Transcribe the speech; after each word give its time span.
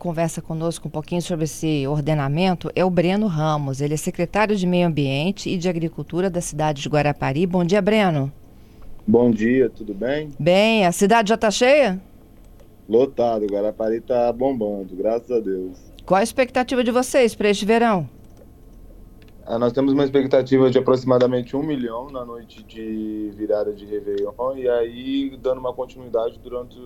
conversa 0.00 0.40
conosco 0.40 0.88
um 0.88 0.90
pouquinho 0.90 1.20
sobre 1.20 1.44
esse 1.44 1.86
ordenamento 1.86 2.70
é 2.74 2.84
o 2.84 2.90
Breno 2.90 3.26
Ramos. 3.26 3.80
Ele 3.80 3.94
é 3.94 3.96
secretário 3.96 4.56
de 4.56 4.66
Meio 4.66 4.88
Ambiente 4.88 5.50
e 5.50 5.58
de 5.58 5.68
Agricultura 5.68 6.30
da 6.30 6.40
cidade 6.40 6.82
de 6.82 6.88
Guarapari. 6.88 7.46
Bom 7.46 7.64
dia, 7.64 7.82
Breno. 7.82 8.32
Bom 9.06 9.30
dia, 9.30 9.68
tudo 9.68 9.92
bem? 9.92 10.30
Bem, 10.38 10.86
a 10.86 10.92
cidade 10.92 11.28
já 11.28 11.34
está 11.34 11.50
cheia? 11.50 12.00
Lotado, 12.88 13.46
Guarapari 13.46 13.98
está 13.98 14.32
bombando, 14.32 14.96
graças 14.96 15.30
a 15.30 15.38
Deus. 15.38 15.78
Qual 16.04 16.18
a 16.18 16.22
expectativa 16.22 16.82
de 16.82 16.90
vocês 16.90 17.34
para 17.34 17.50
este 17.50 17.64
verão? 17.64 18.08
Ah, 19.46 19.58
nós 19.58 19.72
temos 19.72 19.92
uma 19.92 20.04
expectativa 20.04 20.70
de 20.70 20.78
aproximadamente 20.78 21.56
um 21.56 21.62
milhão 21.62 22.08
na 22.08 22.24
noite 22.24 22.62
de 22.62 23.32
virada 23.36 23.72
de 23.72 23.84
Réveillon 23.84 24.56
e 24.56 24.68
aí 24.68 25.36
dando 25.42 25.58
uma 25.58 25.72
continuidade 25.72 26.38
durante 26.38 26.78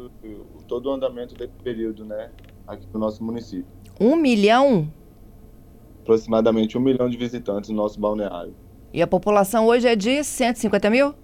todo 0.66 0.86
o 0.86 0.92
andamento 0.92 1.34
desse 1.34 1.54
período, 1.62 2.04
né, 2.04 2.30
aqui 2.66 2.86
no 2.92 3.00
nosso 3.00 3.22
município. 3.22 3.66
Um 4.00 4.16
milhão? 4.16 4.90
Aproximadamente 6.02 6.76
um 6.76 6.80
milhão 6.80 7.08
de 7.08 7.16
visitantes 7.16 7.70
no 7.70 7.76
nosso 7.76 7.98
balneário. 7.98 8.54
E 8.92 9.02
a 9.02 9.06
população 9.06 9.66
hoje 9.66 9.88
é 9.88 9.96
de 9.96 10.22
150 10.22 10.90
mil? 10.90 11.14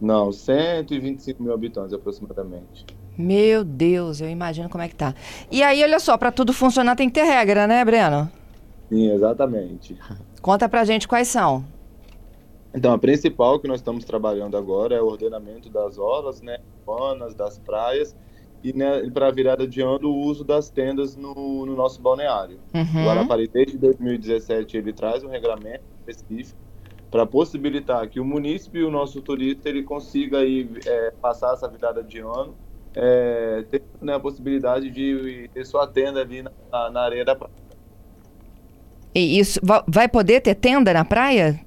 Não, 0.00 0.32
125 0.32 1.42
mil 1.42 1.52
habitantes 1.52 1.92
aproximadamente. 1.92 2.86
Meu 3.16 3.64
Deus, 3.64 4.20
eu 4.20 4.28
imagino 4.28 4.68
como 4.68 4.82
é 4.82 4.88
que 4.88 4.94
tá. 4.94 5.14
E 5.50 5.62
aí, 5.62 5.82
olha 5.82 5.98
só, 5.98 6.16
para 6.16 6.30
tudo 6.30 6.52
funcionar 6.52 6.94
tem 6.94 7.08
que 7.08 7.14
ter 7.14 7.24
regra, 7.24 7.66
né, 7.66 7.84
Breno? 7.84 8.30
Sim, 8.88 9.10
exatamente. 9.10 9.98
Conta 10.40 10.68
pra 10.68 10.84
gente 10.84 11.08
quais 11.08 11.28
são. 11.28 11.64
Então, 12.72 12.92
a 12.92 12.98
principal 12.98 13.58
que 13.58 13.66
nós 13.66 13.80
estamos 13.80 14.04
trabalhando 14.04 14.56
agora 14.56 14.94
é 14.94 15.00
o 15.00 15.06
ordenamento 15.06 15.68
das 15.68 15.98
orlas, 15.98 16.40
né, 16.40 16.58
urbanas, 16.86 17.34
das 17.34 17.58
praias, 17.58 18.14
e 18.62 18.72
né, 18.72 19.08
para 19.10 19.28
a 19.28 19.30
virada 19.30 19.66
de 19.66 19.80
ano, 19.80 20.08
o 20.08 20.20
uso 20.20 20.44
das 20.44 20.68
tendas 20.68 21.16
no, 21.16 21.64
no 21.64 21.76
nosso 21.76 22.00
balneário. 22.00 22.58
Uhum. 22.74 23.02
O 23.02 23.06
Guarapari, 23.06 23.48
desde 23.48 23.78
2017, 23.78 24.76
ele 24.76 24.92
traz 24.92 25.22
um 25.22 25.28
regulamento 25.28 25.84
específico 26.06 26.58
para 27.10 27.24
possibilitar 27.24 28.06
que 28.08 28.20
o 28.20 28.24
município 28.24 28.82
e 28.82 28.84
o 28.84 28.90
nosso 28.90 29.20
turista 29.22 29.68
ele 29.68 29.82
consiga 29.82 30.38
aí, 30.38 30.68
é, 30.84 31.12
passar 31.22 31.54
essa 31.54 31.68
virada 31.68 32.02
de 32.02 32.18
ano, 32.18 32.54
é, 32.94 33.64
ter 33.70 33.82
né, 34.00 34.14
a 34.14 34.20
possibilidade 34.20 34.90
de 34.90 35.48
ter 35.54 35.64
sua 35.64 35.86
tenda 35.86 36.20
ali 36.20 36.42
na, 36.42 36.90
na 36.90 37.00
areia 37.00 37.24
da 37.24 37.34
praia. 37.34 37.52
E 39.14 39.38
isso 39.38 39.58
vai 39.86 40.08
poder 40.08 40.40
ter 40.40 40.54
tenda 40.54 40.92
na 40.92 41.04
praia? 41.04 41.58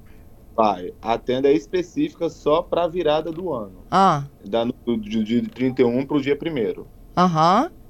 Vai. 0.54 0.92
A 1.00 1.16
tenda 1.18 1.48
é 1.48 1.52
específica 1.52 2.28
só 2.28 2.62
para 2.62 2.84
a 2.84 2.88
virada 2.88 3.30
do 3.30 3.52
ano. 3.52 3.84
Ah. 3.90 4.24
Da, 4.44 4.64
do, 4.64 4.72
do 4.84 5.24
dia 5.24 5.42
31 5.48 6.06
para 6.06 6.16
o 6.16 6.20
dia 6.20 6.38
1 6.40 6.84
Aham. 7.16 7.64
Uhum. 7.64 7.82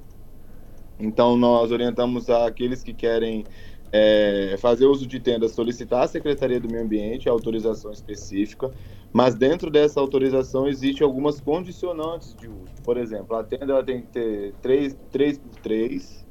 Então, 0.99 1.35
nós 1.35 1.71
orientamos 1.71 2.29
aqueles 2.29 2.83
que 2.83 2.93
querem 2.93 3.43
é, 3.91 4.55
fazer 4.59 4.85
uso 4.85 5.05
de 5.05 5.19
tenda, 5.19 5.47
solicitar 5.49 6.03
à 6.03 6.07
Secretaria 6.07 6.59
do 6.59 6.67
Meio 6.67 6.83
Ambiente 6.83 7.29
a 7.29 7.31
autorização 7.31 7.91
específica, 7.91 8.71
mas 9.11 9.35
dentro 9.35 9.69
dessa 9.69 9.99
autorização 9.99 10.67
existe 10.67 11.03
algumas 11.03 11.39
condicionantes 11.39 12.35
de 12.35 12.47
uso. 12.47 12.73
Por 12.83 12.97
exemplo, 12.97 13.35
a 13.35 13.43
tenda 13.43 13.73
ela 13.73 13.83
tem 13.83 14.01
que 14.01 14.07
ter 14.07 14.53
3, 14.61 14.97
3 15.11 15.37
por 15.37 15.55
3 15.61 16.22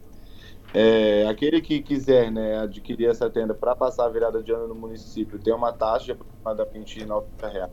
é, 0.75 1.27
aquele 1.29 1.61
que 1.61 1.83
quiser 1.83 2.31
né, 2.31 2.59
adquirir 2.59 3.09
essa 3.09 3.29
tenda 3.29 3.53
para 3.53 3.77
passar 3.77 4.07
a 4.07 4.09
virada 4.09 4.43
de 4.43 4.53
ano 4.53 4.69
no 4.69 4.75
município 4.75 5.39
tem 5.39 5.53
uma 5.53 5.73
taxa 5.73 6.07
de 6.07 6.13
aproximadamente 6.13 7.05
90 7.05 7.49
reais. 7.49 7.73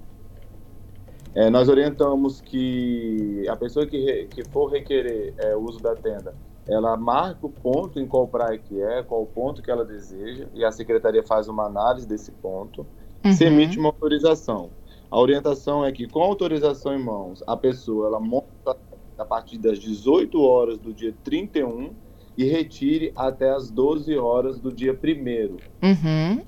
É, 1.33 1.50
nós 1.50 1.70
orientamos 1.70 2.42
que 2.42 3.45
a 3.47 3.55
pessoa 3.55 3.86
que, 3.86 3.97
re, 3.97 4.25
que 4.25 4.44
for 4.50 4.67
requerer 4.67 5.33
é, 5.38 5.55
o 5.55 5.61
uso 5.61 5.80
da 5.80 5.95
tenda, 5.95 6.36
ela 6.67 6.97
marca 6.97 7.45
o 7.45 7.50
ponto 7.50 8.00
em 8.00 8.08
qual 8.08 8.27
praia 8.27 8.58
que 8.58 8.81
é, 8.81 9.02
qual 9.03 9.25
ponto 9.25 9.61
que 9.61 9.72
ela 9.72 9.86
deseja, 9.86 10.47
e 10.53 10.66
a 10.66 10.72
secretaria 10.72 11.23
faz 11.23 11.47
uma 11.47 11.66
análise 11.66 12.08
desse 12.08 12.31
ponto, 12.31 12.86
uhum. 13.23 13.31
se 13.31 13.45
emite 13.45 13.77
uma 13.80 13.89
autorização. 13.89 14.72
A 15.09 15.20
orientação 15.20 15.86
é 15.86 15.92
que, 15.92 16.08
com 16.08 16.21
autorização 16.21 16.93
em 16.93 17.04
mãos, 17.04 17.43
a 17.48 17.55
pessoa 17.55 18.08
ela 18.08 18.20
monta 18.20 18.76
a 19.17 19.26
partir 19.26 19.58
das 19.58 19.80
18 19.80 20.42
horas 20.42 20.77
do 20.77 20.93
dia 20.93 21.14
31 21.23 21.92
e 22.39 22.45
retire 22.45 23.11
até 23.17 23.52
as 23.52 23.70
12 23.70 24.17
horas 24.17 24.58
do 24.61 24.72
dia 24.72 24.94
1 24.94 25.58
uhum. 25.86 26.42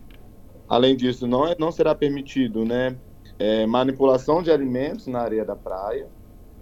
Além 0.69 0.95
disso, 0.95 1.27
não, 1.27 1.45
é, 1.45 1.53
não 1.59 1.69
será 1.69 1.93
permitido 1.93 2.63
né, 2.63 2.95
é, 3.37 3.65
manipulação 3.65 4.41
de 4.41 4.49
alimentos 4.49 5.05
na 5.07 5.19
areia 5.19 5.43
da 5.43 5.53
praia. 5.53 6.07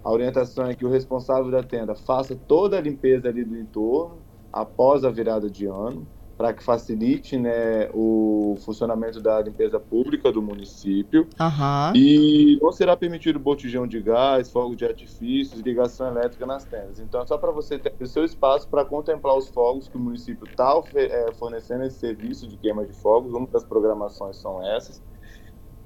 A 0.02 0.10
orientação 0.10 0.66
é 0.66 0.74
que 0.74 0.84
o 0.84 0.90
responsável 0.90 1.48
da 1.48 1.62
tenda 1.62 1.94
faça 1.94 2.34
toda 2.34 2.76
a 2.76 2.80
limpeza 2.80 3.28
ali 3.28 3.44
do 3.44 3.56
entorno 3.56 4.18
após 4.52 5.04
a 5.04 5.10
virada 5.10 5.48
de 5.48 5.64
ano 5.64 6.04
para 6.40 6.54
que 6.54 6.64
facilite 6.64 7.36
né, 7.36 7.90
o 7.92 8.56
funcionamento 8.64 9.20
da 9.20 9.42
limpeza 9.42 9.78
pública 9.78 10.32
do 10.32 10.40
município. 10.40 11.28
Uhum. 11.38 11.94
E 11.94 12.58
não 12.62 12.72
será 12.72 12.96
permitido 12.96 13.38
botijão 13.38 13.86
de 13.86 14.00
gás, 14.00 14.50
fogo 14.50 14.74
de 14.74 14.86
artifícios, 14.86 15.60
ligação 15.60 16.08
elétrica 16.08 16.46
nas 16.46 16.64
tendas. 16.64 16.98
Então, 16.98 17.20
é 17.20 17.26
só 17.26 17.36
para 17.36 17.50
você 17.50 17.78
ter 17.78 17.92
o 18.00 18.06
seu 18.06 18.24
espaço 18.24 18.66
para 18.70 18.86
contemplar 18.86 19.36
os 19.36 19.50
fogos 19.50 19.86
que 19.86 19.98
o 19.98 20.00
município 20.00 20.46
está 20.48 20.82
é, 20.94 21.30
fornecendo 21.34 21.84
esse 21.84 21.98
serviço 21.98 22.48
de 22.48 22.56
queima 22.56 22.86
de 22.86 22.94
fogos. 22.94 23.34
Uma 23.34 23.46
das 23.46 23.62
programações 23.62 24.38
são 24.38 24.66
essas. 24.66 25.02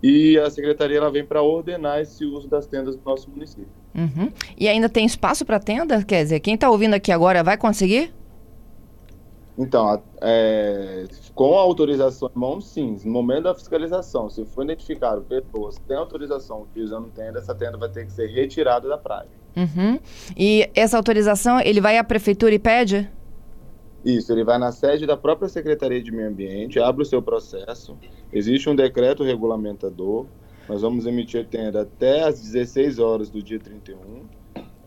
E 0.01 0.39
a 0.39 0.49
secretaria 0.51 0.99
ela 0.99 1.11
vem 1.11 1.27
para 1.27 1.43
ordenar 1.43 1.99
esse 1.99 2.25
uso 2.25 2.47
das 2.47 2.65
tendas 2.65 2.95
do 2.95 3.03
nosso 3.05 3.29
município. 3.29 3.67
Uhum. 3.93 4.31
E 4.57 4.69
ainda 4.69 4.89
tem 4.89 5.05
espaço 5.05 5.45
para 5.45 5.59
tenda? 5.59 6.05
Quer 6.05 6.23
dizer, 6.23 6.39
quem 6.39 6.55
está 6.55 6.71
ouvindo 6.71 6.95
aqui 6.95 7.11
agora 7.11 7.43
vai 7.43 7.57
conseguir? 7.57 8.15
Então, 9.57 10.03
é, 10.21 11.05
com 11.35 11.57
a 11.57 11.61
autorização 11.61 12.29
em 12.35 12.39
mão, 12.39 12.61
sim. 12.61 12.97
No 13.05 13.13
momento 13.13 13.45
da 13.45 13.55
fiscalização, 13.55 14.29
se 14.29 14.45
for 14.45 14.65
identificado 14.65 15.23
pessoas 15.23 15.79
que 15.79 15.85
têm 15.85 15.97
autorização 15.97 16.63
utilizando 16.63 17.09
tenda, 17.11 17.39
essa 17.39 17.55
tenda 17.55 17.79
vai 17.79 17.89
ter 17.89 18.05
que 18.05 18.13
ser 18.13 18.27
retirada 18.27 18.89
da 18.89 18.99
praia. 18.99 19.29
Uhum. 19.57 20.01
E 20.37 20.69
essa 20.75 20.97
autorização, 20.97 21.61
ele 21.61 21.81
vai 21.81 21.99
à 21.99 22.05
prefeitura 22.05 22.53
e 22.53 22.59
pede? 22.59 23.09
Isso, 24.05 24.33
ele 24.33 24.45
vai 24.45 24.59
na 24.59 24.73
sede 24.73 25.07
da 25.07 25.17
própria 25.17 25.49
Secretaria 25.49 26.03
de 26.03 26.11
Meio 26.13 26.29
Ambiente, 26.29 26.79
abre 26.79 27.03
o 27.03 27.07
seu 27.07 27.23
processo, 27.23 27.97
existe 28.33 28.69
um 28.69 28.75
decreto 28.75 29.25
regulamentador, 29.25 30.27
nós 30.69 30.83
vamos 30.83 31.07
emitir 31.07 31.47
tenda 31.47 31.83
até 31.83 32.23
às 32.25 32.41
16 32.41 32.99
horas 32.99 33.31
do 33.31 33.43
dia 33.43 33.59
31, 33.59 34.25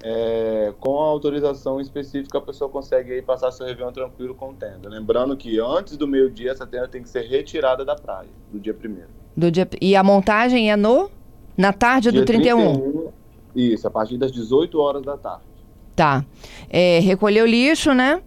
é, 0.03 0.73
com 0.79 0.99
a 0.99 1.05
autorização 1.05 1.81
específica, 1.81 2.37
a 2.37 2.41
pessoa 2.41 2.69
consegue 2.69 3.13
aí 3.13 3.21
passar 3.21 3.51
seu 3.51 3.65
Réveillon 3.65 3.91
tranquilo 3.91 4.35
com 4.35 4.53
tenda. 4.53 4.89
Lembrando 4.89 5.35
que 5.35 5.59
antes 5.59 5.97
do 5.97 6.07
meio-dia, 6.07 6.51
essa 6.51 6.67
tenda 6.67 6.87
tem 6.87 7.01
que 7.01 7.09
ser 7.09 7.21
retirada 7.21 7.83
da 7.83 7.95
praia, 7.95 8.29
do 8.51 8.59
dia 8.59 8.73
primeiro. 8.73 9.09
Do 9.35 9.51
dia, 9.51 9.67
e 9.81 9.95
a 9.95 10.03
montagem 10.03 10.71
é 10.71 10.75
no? 10.75 11.09
Na 11.57 11.73
tarde 11.73 12.11
dia 12.11 12.21
do 12.21 12.25
31? 12.25 12.73
31? 12.73 13.11
Isso, 13.55 13.87
a 13.87 13.91
partir 13.91 14.17
das 14.17 14.31
18 14.31 14.79
horas 14.79 15.01
da 15.01 15.17
tarde. 15.17 15.45
Tá. 15.95 16.23
É, 16.69 16.99
recolher 16.99 17.41
o 17.41 17.47
lixo, 17.47 17.93
né? 17.93 18.21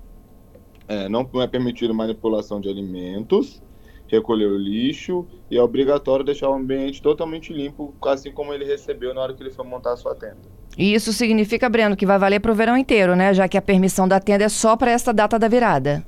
É, 0.89 1.09
não 1.09 1.29
é 1.41 1.47
permitido 1.47 1.95
manipulação 1.95 2.61
de 2.61 2.69
alimentos, 2.69 3.63
recolher 4.09 4.47
o 4.47 4.59
lixo 4.59 5.25
e 5.49 5.57
é 5.57 5.63
obrigatório 5.63 6.25
deixar 6.25 6.51
o 6.51 6.55
ambiente 6.55 7.01
totalmente 7.01 7.53
limpo, 7.53 7.95
assim 8.03 8.33
como 8.33 8.53
ele 8.53 8.65
recebeu 8.65 9.15
na 9.15 9.21
hora 9.21 9.33
que 9.33 9.41
ele 9.41 9.53
foi 9.53 9.65
montar 9.65 9.93
a 9.93 9.97
sua 9.97 10.17
tenda. 10.17 10.60
E 10.79 10.95
isso 10.95 11.13
significa, 11.13 11.69
Breno, 11.69 11.97
que 11.97 12.07
vai 12.07 12.19
valer 12.19 12.41
para 12.41 12.53
o 12.53 12.55
verão 12.55 12.77
inteiro, 12.77 13.17
né? 13.17 13.35
Já 13.35 13.49
que 13.49 13.59
a 13.59 13.63
permissão 13.63 14.07
da 14.07 14.21
tenda 14.21 14.45
é 14.45 14.49
só 14.49 14.77
para 14.77 14.91
essa 14.91 15.13
data 15.13 15.39
da 15.39 15.49
virada. 15.49 16.05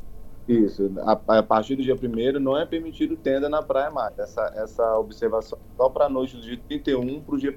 Isso. 0.48 0.90
A, 1.04 1.38
a, 1.38 1.42
partir 1.42 1.76
do 1.76 1.82
dia 1.82 1.94
1 1.94 2.40
não 2.40 2.58
é 2.58 2.66
permitido 2.66 3.16
tenda 3.16 3.48
na 3.48 3.62
praia 3.62 3.90
mais. 3.90 4.18
Essa, 4.18 4.52
essa 4.56 4.98
observação 4.98 5.58
é 5.58 5.76
só 5.76 5.88
para 5.88 6.06
a 6.06 6.08
noite 6.08 6.36
do 6.36 6.42
dia 6.42 6.58
31 6.68 7.20
para 7.20 7.34
o 7.34 7.38
dia 7.38 7.54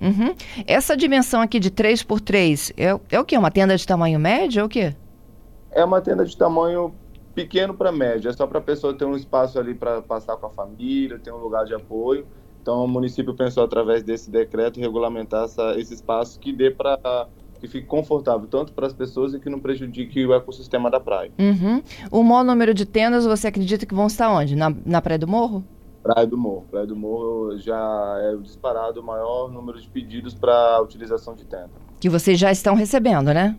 1 0.00 0.06
uhum. 0.06 0.34
Essa 0.66 0.96
dimensão 0.96 1.40
aqui 1.40 1.58
de 1.58 1.70
3 1.70 2.02
por 2.04 2.20
3 2.20 2.72
é, 2.76 2.98
é 3.10 3.20
o 3.20 3.24
que? 3.24 3.36
Uma 3.36 3.50
tenda 3.50 3.76
de 3.76 3.84
tamanho 3.84 4.20
médio 4.20 4.62
ou 4.62 4.66
o 4.66 4.68
quê? 4.68 4.94
É 5.72 5.84
uma 5.84 6.00
tenda 6.00 6.24
de 6.24 6.36
tamanho 6.36 6.94
pequeno 7.34 7.74
para 7.74 7.90
médio. 7.90 8.30
É 8.30 8.32
só 8.32 8.46
para 8.46 8.58
a 8.58 8.62
pessoa 8.62 8.94
ter 8.94 9.04
um 9.04 9.16
espaço 9.16 9.58
ali 9.58 9.74
para 9.74 10.00
passar 10.00 10.36
com 10.36 10.46
a 10.46 10.50
família, 10.50 11.18
ter 11.18 11.32
um 11.32 11.38
lugar 11.38 11.64
de 11.64 11.74
apoio 11.74 12.24
então, 12.60 12.84
o 12.84 12.88
município 12.88 13.34
pensou, 13.34 13.64
através 13.64 14.02
desse 14.02 14.30
decreto, 14.30 14.78
regulamentar 14.80 15.44
essa, 15.44 15.78
esse 15.78 15.94
espaço 15.94 16.38
que 16.38 16.52
dê 16.52 16.70
para 16.70 17.28
que 17.58 17.66
fique 17.66 17.86
confortável 17.86 18.46
tanto 18.46 18.72
para 18.72 18.86
as 18.86 18.92
pessoas 18.92 19.34
e 19.34 19.40
que 19.40 19.50
não 19.50 19.58
prejudique 19.58 20.24
o 20.24 20.32
ecossistema 20.32 20.90
da 20.90 21.00
praia. 21.00 21.32
Uhum. 21.38 21.82
O 22.10 22.22
maior 22.22 22.44
número 22.44 22.72
de 22.72 22.86
tendas, 22.86 23.26
você 23.26 23.48
acredita 23.48 23.84
que 23.84 23.94
vão 23.94 24.06
estar 24.06 24.30
onde? 24.30 24.54
Na, 24.54 24.72
na 24.86 25.02
Praia 25.02 25.18
do 25.18 25.26
Morro? 25.26 25.64
Praia 26.02 26.26
do 26.26 26.38
Morro. 26.38 26.66
Praia 26.70 26.86
do 26.86 26.94
Morro 26.94 27.58
já 27.58 28.16
é 28.20 28.36
disparado 28.36 29.00
o 29.00 29.02
maior 29.02 29.50
número 29.50 29.80
de 29.80 29.88
pedidos 29.88 30.34
para 30.34 30.80
utilização 30.80 31.34
de 31.34 31.44
tenda. 31.44 31.70
Que 32.00 32.08
vocês 32.08 32.38
já 32.38 32.52
estão 32.52 32.74
recebendo, 32.74 33.34
né? 33.34 33.58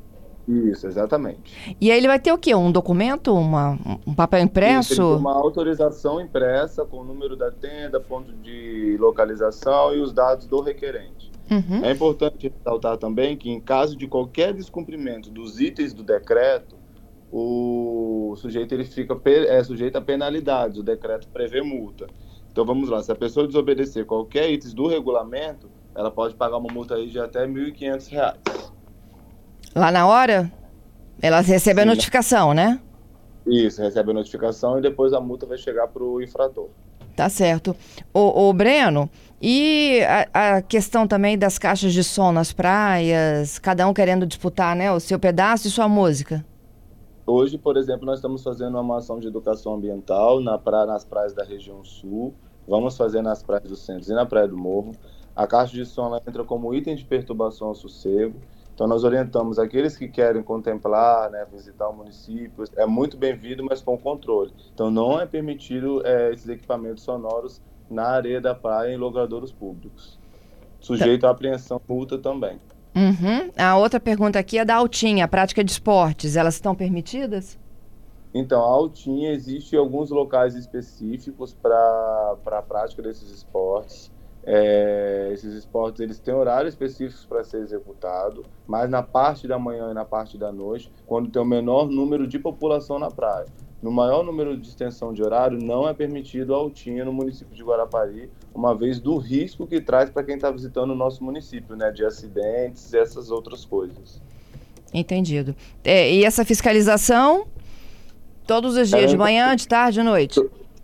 Isso, 0.49 0.87
exatamente. 0.87 1.75
E 1.79 1.91
aí 1.91 1.97
ele 1.99 2.07
vai 2.07 2.19
ter 2.19 2.33
o 2.33 2.37
quê? 2.37 2.55
Um 2.55 2.71
documento, 2.71 3.31
uma, 3.31 3.77
um 4.05 4.15
papel 4.15 4.39
impresso? 4.39 4.93
Isso, 4.93 5.17
uma 5.17 5.33
autorização 5.33 6.19
impressa 6.19 6.83
com 6.83 6.97
o 6.97 7.03
número 7.03 7.35
da 7.35 7.51
tenda, 7.51 7.99
ponto 7.99 8.33
de 8.33 8.97
localização 8.99 9.93
e 9.93 10.01
os 10.01 10.11
dados 10.11 10.47
do 10.47 10.59
requerente. 10.59 11.31
Uhum. 11.51 11.85
É 11.85 11.91
importante 11.91 12.47
ressaltar 12.47 12.97
também 12.97 13.37
que, 13.37 13.51
em 13.51 13.59
caso 13.59 13.95
de 13.95 14.07
qualquer 14.07 14.51
descumprimento 14.53 15.29
dos 15.29 15.59
itens 15.59 15.93
do 15.93 16.03
decreto, 16.03 16.75
o 17.31 18.33
sujeito 18.37 18.73
ele 18.73 18.85
fica 18.85 19.19
é, 19.25 19.63
sujeito 19.63 19.97
a 19.97 20.01
penalidades, 20.01 20.79
o 20.79 20.83
decreto 20.83 21.27
prevê 21.27 21.61
multa. 21.61 22.07
Então 22.51 22.65
vamos 22.65 22.89
lá, 22.89 23.03
se 23.03 23.11
a 23.11 23.15
pessoa 23.15 23.45
desobedecer 23.45 24.03
qualquer 24.05 24.49
item 24.49 24.73
do 24.73 24.87
regulamento, 24.87 25.69
ela 25.93 26.09
pode 26.09 26.33
pagar 26.33 26.57
uma 26.57 26.73
multa 26.73 26.95
aí 26.95 27.07
de 27.07 27.19
até 27.19 27.45
R$ 27.45 27.47
1.500. 27.47 28.68
Lá 29.75 29.91
na 29.91 30.07
hora? 30.07 30.51
Ela 31.21 31.41
recebe 31.41 31.81
Sim, 31.81 31.87
a 31.87 31.91
notificação, 31.91 32.53
né? 32.53 32.79
Isso, 33.45 33.81
recebe 33.81 34.11
a 34.11 34.13
notificação 34.13 34.77
e 34.77 34.81
depois 34.81 35.13
a 35.13 35.19
multa 35.19 35.45
vai 35.45 35.57
chegar 35.57 35.87
para 35.87 36.03
o 36.03 36.21
infrator. 36.21 36.69
Tá 37.15 37.27
certo. 37.27 37.75
O, 38.13 38.49
o 38.49 38.53
Breno, 38.53 39.09
e 39.41 40.01
a, 40.33 40.57
a, 40.57 40.61
questão 40.61 41.07
também 41.07 41.37
das 41.37 41.57
caixas 41.57 41.93
de 41.93 42.03
som 42.03 42.31
nas 42.31 42.53
praias, 42.53 43.59
cada 43.59 43.87
um 43.87 43.93
querendo 43.93 44.25
disputar 44.25 44.75
né, 44.75 44.91
o 44.91 44.99
seu 44.99 45.19
pedaço 45.19 45.67
e 45.67 45.71
sua 45.71 45.87
música? 45.87 46.45
Hoje, 47.27 47.57
por 47.57 47.77
exemplo, 47.77 48.05
nós 48.05 48.19
estamos 48.19 48.41
fazendo 48.41 48.79
uma 48.79 48.97
ação 48.97 49.19
de 49.19 49.27
educação 49.27 49.75
ambiental 49.75 50.39
na 50.39 50.57
praia, 50.57 50.85
nas 50.85 51.03
praias 51.03 51.33
da 51.33 51.43
região 51.43 51.83
sul, 51.83 52.33
vamos 52.67 52.97
fazer 52.97 53.21
nas 53.21 53.43
praias 53.43 53.69
do 53.69 53.75
centro 53.75 54.11
e 54.11 54.15
na 54.15 54.25
praia 54.25 54.47
do 54.47 54.57
morro. 54.57 54.93
A 55.35 55.45
caixa 55.45 55.73
de 55.73 55.85
som 55.85 56.15
entra 56.15 56.43
como 56.43 56.73
item 56.73 56.95
de 56.95 57.05
perturbação 57.05 57.67
ao 57.67 57.75
sossego 57.75 58.35
então, 58.79 58.87
nós 58.87 59.03
orientamos 59.03 59.59
aqueles 59.59 59.97
que 59.97 60.07
querem 60.07 60.41
contemplar, 60.41 61.29
né, 61.29 61.45
visitar 61.51 61.89
o 61.89 61.93
município, 61.93 62.63
é 62.77 62.85
muito 62.85 63.17
bem-vindo, 63.17 63.61
mas 63.61 63.81
com 63.81 63.97
controle. 63.97 64.53
Então, 64.73 64.89
não 64.89 65.19
é 65.19 65.25
permitido 65.25 66.01
é, 66.07 66.31
esses 66.31 66.47
equipamentos 66.47 67.03
sonoros 67.03 67.61
na 67.89 68.03
areia 68.03 68.39
da 68.39 68.55
praia 68.55 68.93
em 68.93 68.97
logradouros 68.97 69.51
públicos. 69.51 70.17
Sujeito 70.79 71.27
à 71.27 71.31
apreensão, 71.31 71.81
multa 71.89 72.17
também. 72.17 72.57
Uhum. 72.95 73.51
A 73.57 73.75
outra 73.75 73.99
pergunta 73.99 74.39
aqui 74.39 74.57
é 74.57 74.63
da 74.63 74.75
Altinha, 74.75 75.25
a 75.25 75.27
prática 75.27 75.61
de 75.61 75.71
esportes, 75.71 76.37
elas 76.37 76.53
estão 76.53 76.73
permitidas? 76.73 77.59
Então, 78.33 78.61
a 78.61 78.65
Altinha 78.65 79.33
existe 79.33 79.75
alguns 79.75 80.09
locais 80.09 80.55
específicos 80.55 81.53
para 81.53 82.37
a 82.45 82.61
prática 82.61 83.01
desses 83.01 83.29
esportes. 83.29 84.09
É, 84.51 85.29
esses 85.31 85.53
esportes 85.53 86.01
eles 86.01 86.17
têm 86.17 86.33
horários 86.33 86.73
específicos 86.73 87.23
para 87.23 87.43
ser 87.43 87.61
executado, 87.61 88.43
mas 88.65 88.89
na 88.89 89.03
parte 89.03 89.47
da 89.47 89.59
manhã 89.59 89.91
e 89.91 89.93
na 89.93 90.03
parte 90.03 90.39
da 90.39 90.51
noite, 90.51 90.91
quando 91.05 91.29
tem 91.29 91.39
o 91.39 91.45
menor 91.45 91.87
número 91.87 92.25
de 92.25 92.39
população 92.39 92.97
na 92.97 93.11
praia. 93.11 93.45
No 93.79 93.91
maior 93.91 94.23
número 94.23 94.57
de 94.57 94.67
extensão 94.67 95.13
de 95.13 95.21
horário, 95.21 95.61
não 95.61 95.87
é 95.87 95.93
permitido 95.93 96.55
a 96.55 96.57
altinha 96.57 97.05
no 97.05 97.13
município 97.13 97.55
de 97.55 97.63
Guarapari, 97.63 98.31
uma 98.51 98.73
vez 98.75 98.99
do 98.99 99.17
risco 99.17 99.67
que 99.67 99.79
traz 99.79 100.09
para 100.09 100.23
quem 100.23 100.33
está 100.33 100.49
visitando 100.49 100.89
o 100.89 100.95
nosso 100.95 101.23
município, 101.23 101.75
né, 101.75 101.91
de 101.91 102.03
acidentes 102.03 102.91
e 102.91 102.97
essas 102.97 103.29
outras 103.29 103.63
coisas. 103.63 104.19
Entendido. 104.91 105.55
É, 105.83 106.11
e 106.11 106.25
essa 106.25 106.43
fiscalização, 106.43 107.45
todos 108.47 108.75
os 108.75 108.89
dias, 108.89 109.03
é, 109.03 109.05
de 109.05 109.15
manhã, 109.15 109.55
de 109.55 109.67
tarde, 109.67 109.99
de 109.99 110.03
noite? 110.03 110.41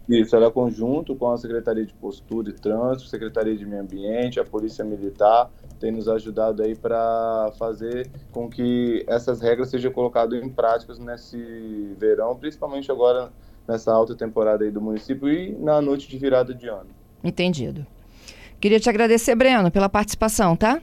Isso, 0.08 0.36
ela 0.36 0.48
é 0.48 0.52
conjunto 0.52 1.16
com 1.16 1.32
a 1.32 1.38
Secretaria 1.38 1.86
de 1.86 1.94
Postura 1.94 2.50
e 2.50 2.54
Trânsito, 2.54 3.10
Secretaria 3.10 3.58
de 3.58 3.66
Meio 3.66 3.82
Ambiente, 3.82 4.40
a 4.40 4.44
Polícia 4.46 4.86
Militar, 4.86 5.50
tem 5.80 5.92
nos 5.92 6.08
ajudado 6.08 6.62
aí 6.62 6.76
para 6.76 7.52
fazer 7.58 8.10
com 8.32 8.48
que 8.48 9.04
essas 9.08 9.42
regras 9.42 9.70
sejam 9.70 9.92
colocadas 9.92 10.42
em 10.42 10.48
práticas 10.48 11.00
nesse 11.00 11.96
verão, 11.98 12.36
principalmente 12.36 12.92
agora 12.92 13.32
nessa 13.68 13.92
alta 13.92 14.16
temporada 14.16 14.64
aí 14.64 14.70
do 14.70 14.80
município 14.80 15.28
e 15.28 15.52
na 15.54 15.82
noite 15.82 16.08
de 16.08 16.18
virada 16.18 16.54
de 16.54 16.68
ano. 16.68 16.90
Entendido. 17.24 17.86
Queria 18.60 18.80
te 18.80 18.90
agradecer, 18.90 19.36
Breno, 19.36 19.72
pela 19.72 19.90
participação, 19.90 20.56
tá? 20.56 20.82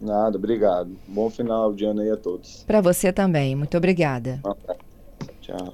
Nada, 0.00 0.38
obrigado. 0.38 0.96
Bom 1.06 1.28
final 1.28 1.74
de 1.74 1.84
ano 1.84 2.00
aí 2.00 2.10
a 2.10 2.16
todos. 2.16 2.64
Para 2.66 2.80
você 2.80 3.12
também. 3.12 3.54
Muito 3.54 3.76
obrigada. 3.76 4.40
Tchau. 5.42 5.68